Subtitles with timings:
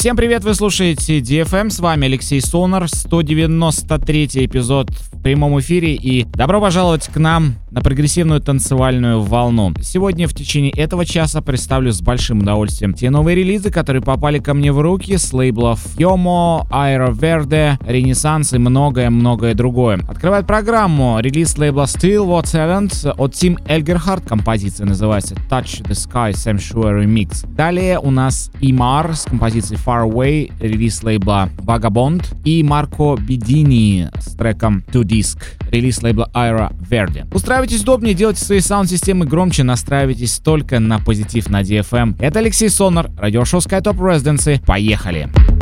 [0.00, 4.88] Всем привет, вы слушаете DFM, с вами Алексей Сонар, 193 эпизод
[5.20, 9.74] в прямом эфире и добро пожаловать к нам на прогрессивную танцевальную волну.
[9.82, 14.54] Сегодня в течение этого часа представлю с большим удовольствием те новые релизы, которые попали ко
[14.54, 20.00] мне в руки с лейблов Yomo, Aero Verde, Renaissance и многое-многое другое.
[20.08, 26.32] Открывает программу релиз лейбла Still What Seventh от Тим Эльгерхард, композиция называется Touch the Sky
[26.32, 27.46] Sanctuary Mix.
[27.54, 34.34] Далее у нас Имар с композицией Far Away, релиз лейбла Vagabond и Марко Бидини с
[34.34, 35.38] треком To Disc,
[35.70, 37.26] релиз лейбла Aero Verde.
[37.34, 42.16] Устраивайтесь удобнее, делайте свои саунд-системы громче, настраивайтесь только на позитив на DFM.
[42.20, 44.64] Это Алексей Сонар, радиошоу SkyTop Residency.
[44.64, 45.28] Поехали!
[45.28, 45.59] Алексей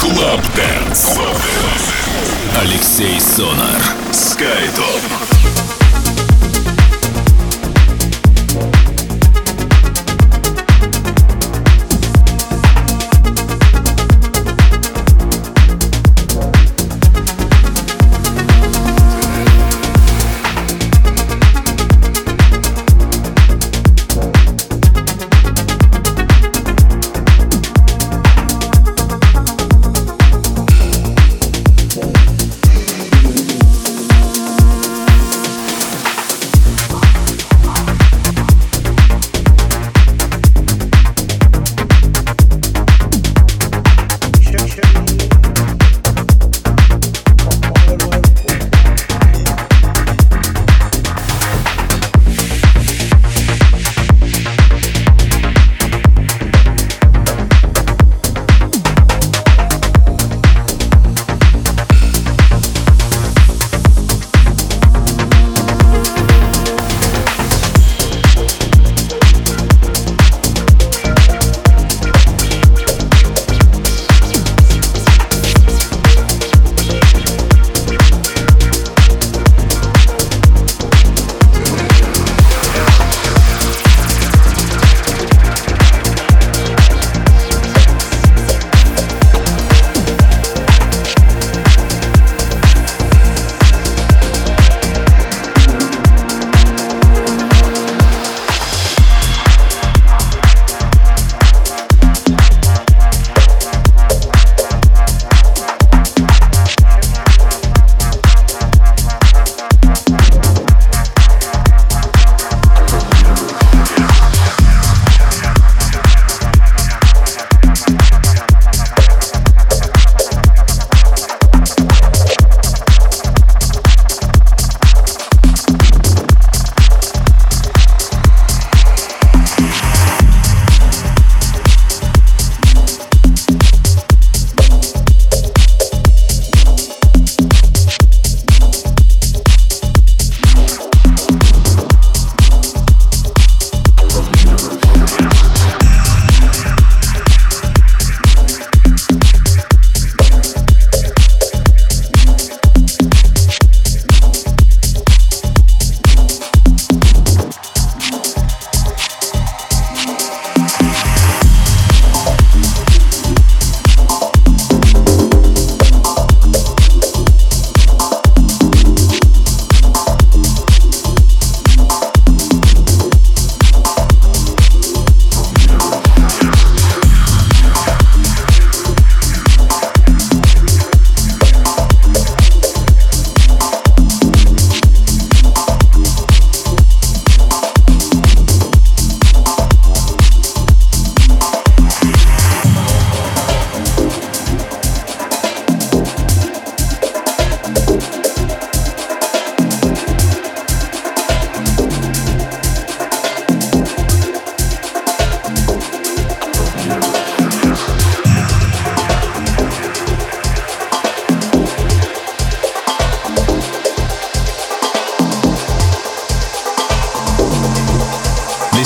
[0.00, 1.18] Клаб Дэнс.
[2.60, 3.82] Алексей Сонар.
[4.12, 5.69] Скайтоп.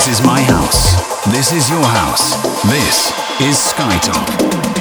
[0.05, 1.25] This is my house.
[1.31, 2.35] This is your house.
[2.69, 3.09] This
[3.41, 4.74] is Skytop.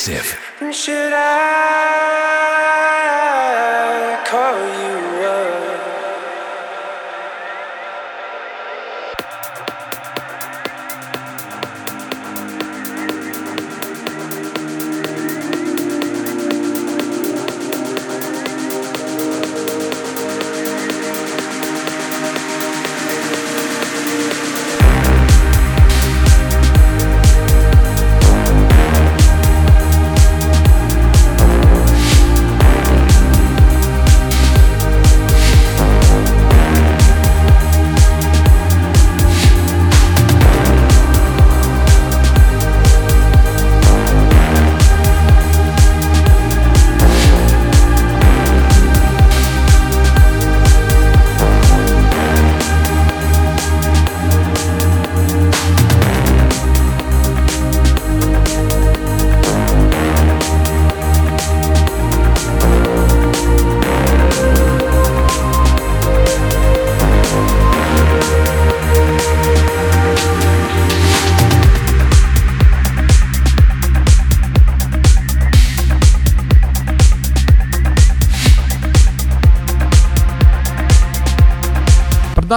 [0.00, 0.39] Exclusive.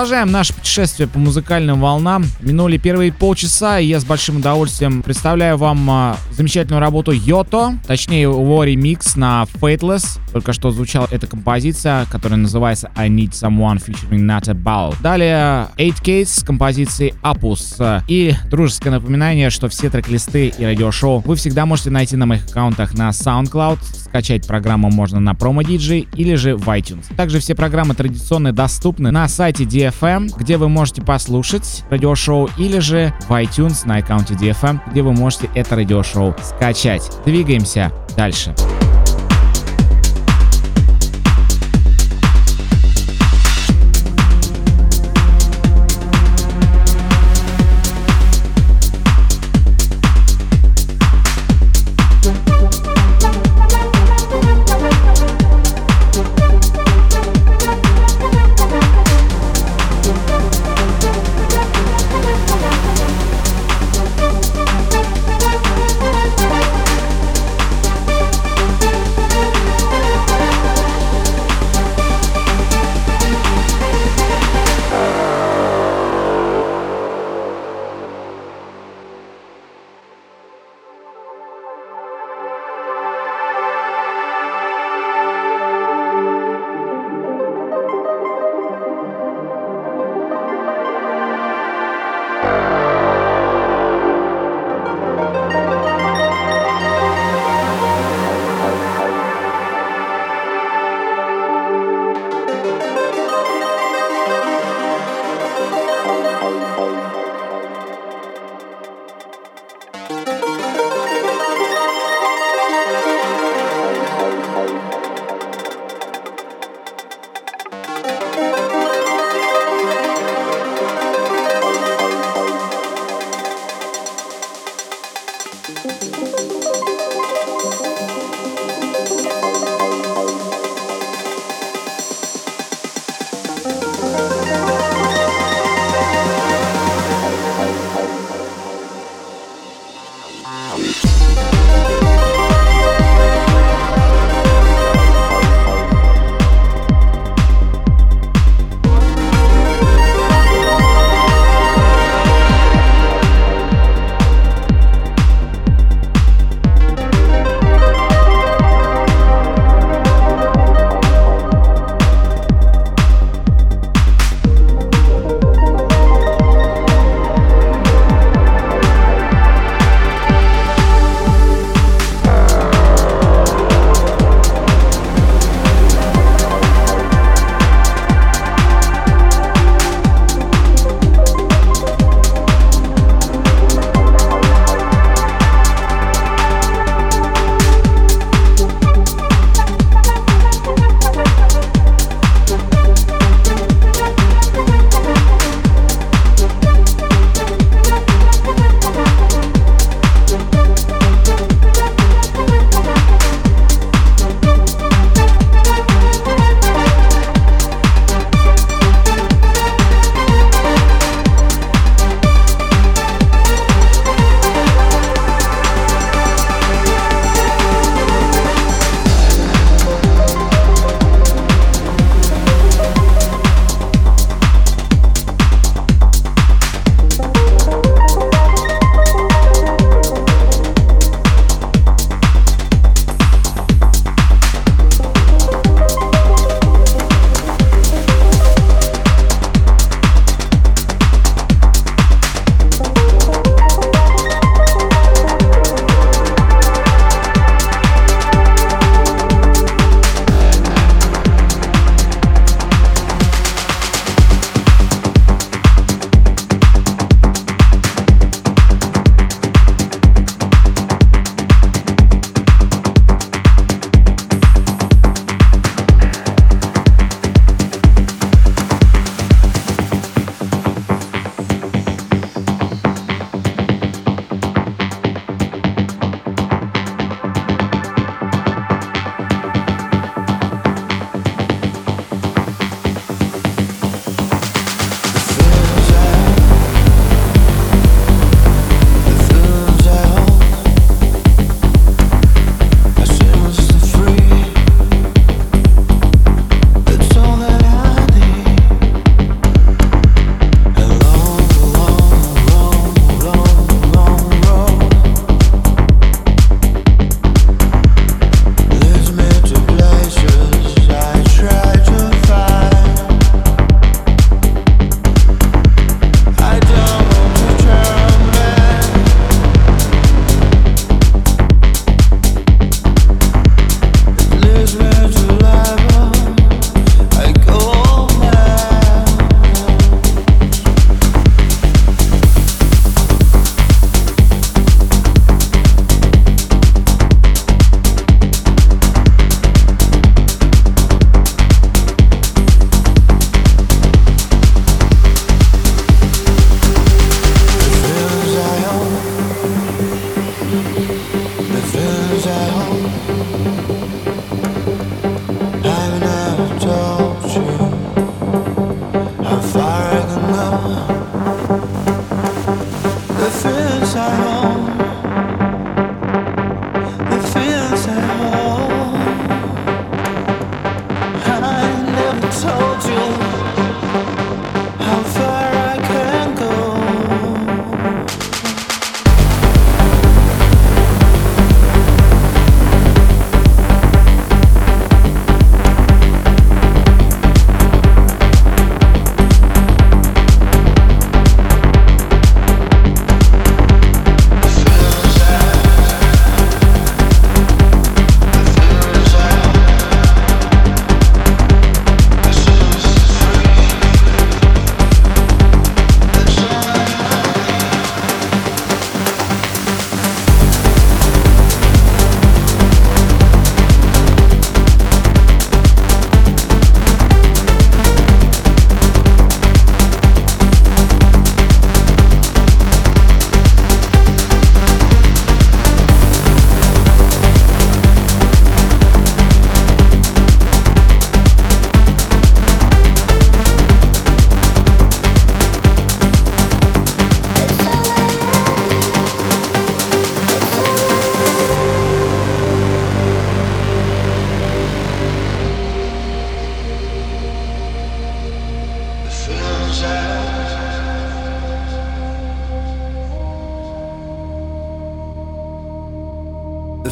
[0.04, 2.26] Продолжаем наше путешествие по музыкальным волнам.
[2.42, 8.24] Минули первые полчаса, и я с большим удовольствием представляю вам а, замечательную работу Йото, точнее
[8.24, 10.20] его ремикс на Fateless.
[10.34, 14.94] Только что звучала эта композиция, которая называется I Need Someone featuring Nata Ball.
[15.02, 18.04] Далее 8K с композицией Apus.
[18.10, 22.94] И дружеское напоминание, что все трек-листы и радиошоу вы всегда можете найти на моих аккаунтах
[22.96, 23.80] на SoundCloud.
[24.13, 27.06] Скачать программу можно на Promo DJ или же в iTunes.
[27.15, 33.12] Также все программы традиционно доступны на сайте DFM, где вы можете послушать радиошоу, или же
[33.28, 37.10] в iTunes на аккаунте DFM, где вы можете это радиошоу скачать.
[37.26, 38.54] Двигаемся дальше.
[38.56, 38.83] Thank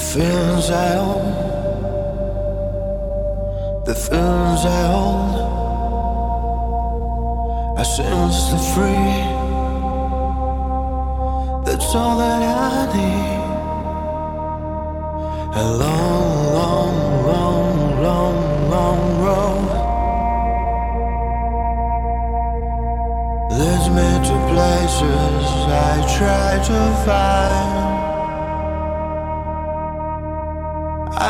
[0.02, 1.26] feelings I own,
[3.86, 5.52] the feelings I hold,
[7.96, 9.20] sense the free.
[11.66, 13.42] That's all that I need.
[15.64, 16.96] A long, long,
[17.32, 18.38] long, long,
[18.70, 19.68] long road
[23.60, 27.81] leads me to places I try to find.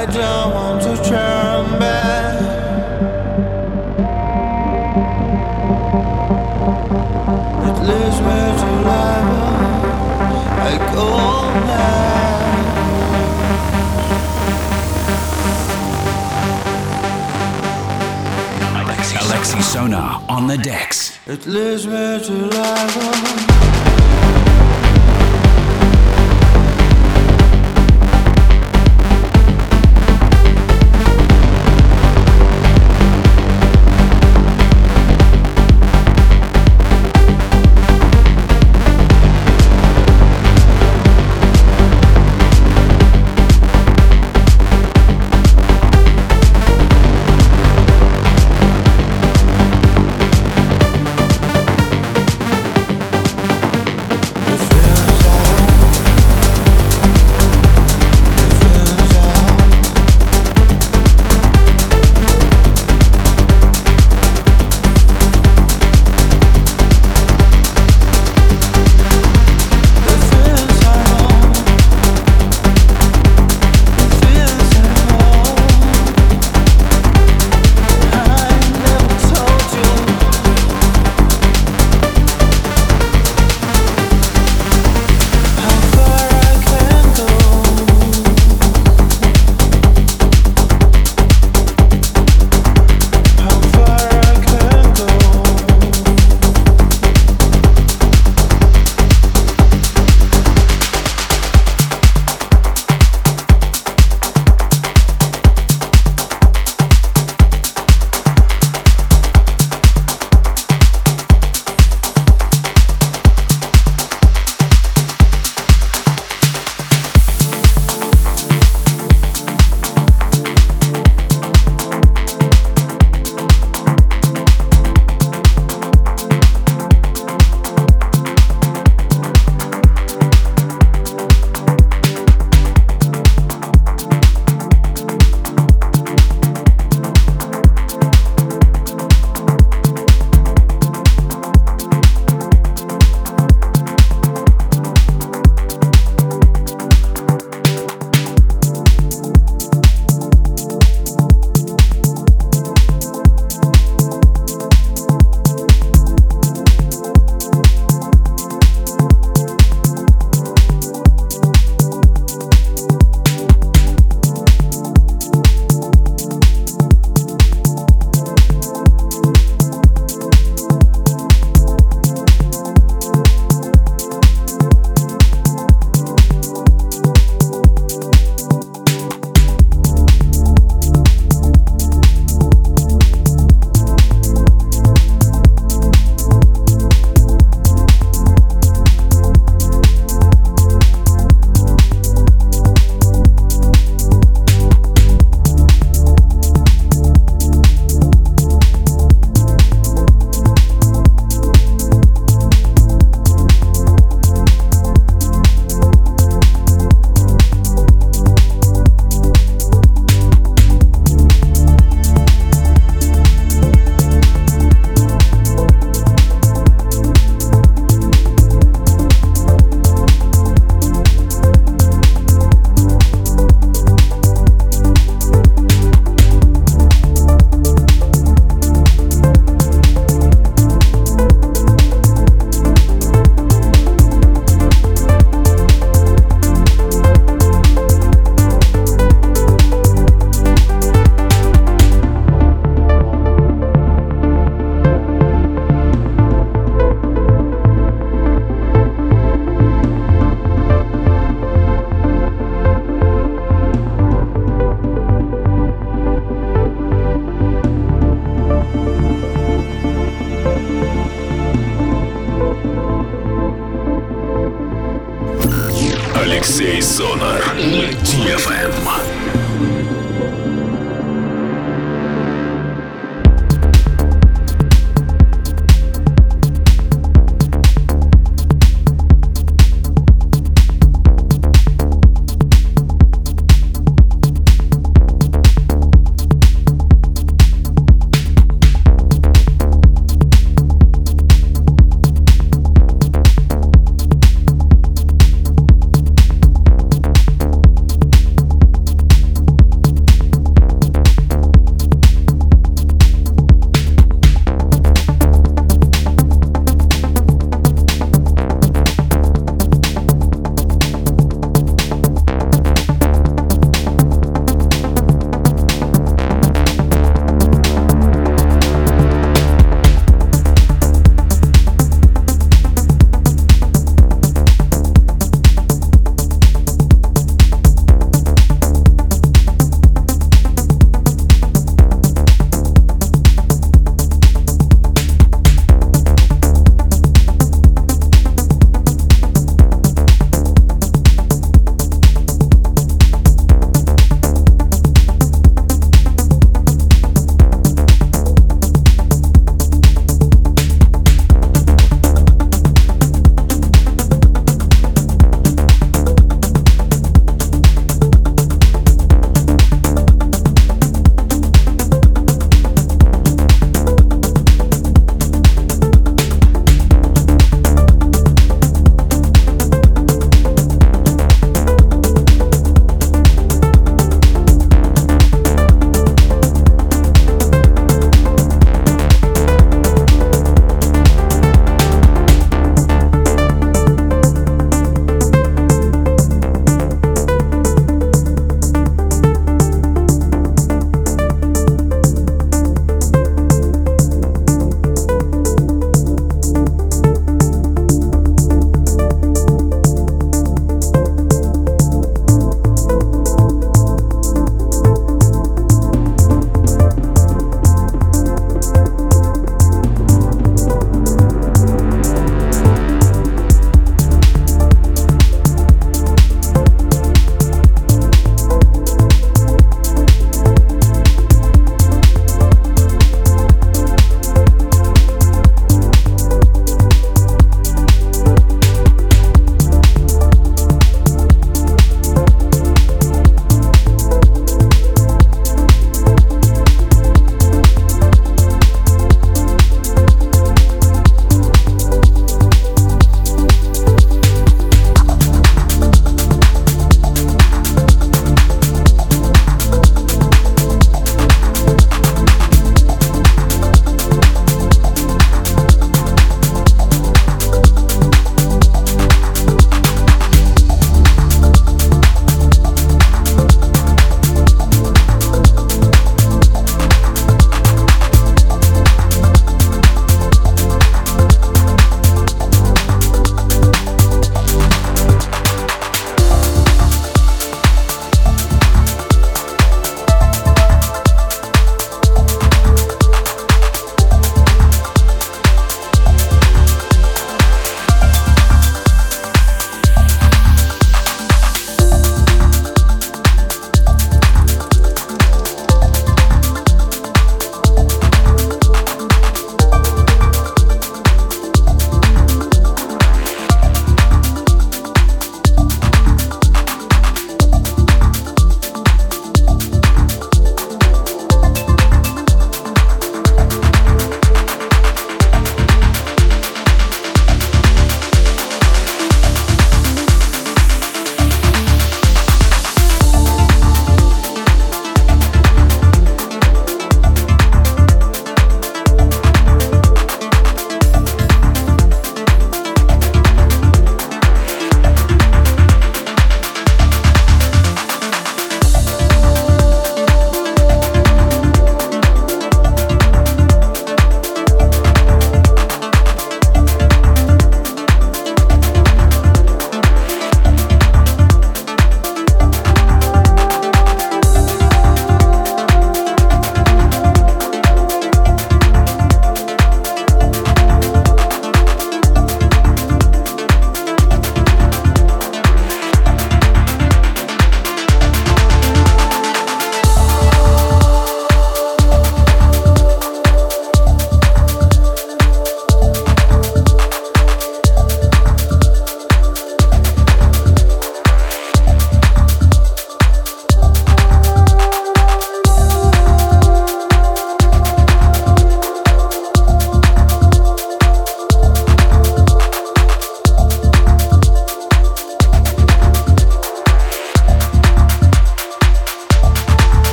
[0.00, 2.34] I don't want to turn back.
[7.66, 9.42] It leads me to level
[10.70, 11.06] I go
[11.66, 11.98] now.
[19.18, 21.18] Alexi Sonar on the decks.
[21.26, 23.77] It leads me to.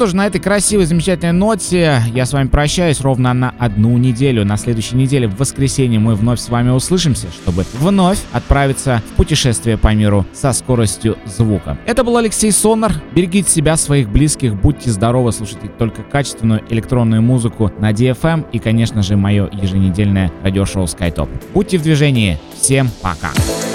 [0.00, 4.46] Что ж, на этой красивой, замечательной ноте я с вами прощаюсь ровно на одну неделю.
[4.46, 9.76] На следующей неделе, в воскресенье, мы вновь с вами услышимся, чтобы вновь отправиться в путешествие
[9.76, 11.76] по миру со скоростью звука.
[11.84, 12.94] Это был Алексей Сонар.
[13.14, 19.02] Берегите себя, своих близких, будьте здоровы, слушайте только качественную электронную музыку на DFM и, конечно
[19.02, 21.28] же, мое еженедельное радиошоу SkyTop.
[21.52, 22.38] Будьте в движении.
[22.58, 23.32] Всем пока.
[23.32, 23.69] Ladies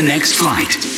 [0.00, 0.89] the next flight.